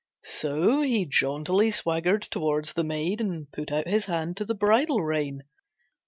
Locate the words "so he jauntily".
0.25-1.69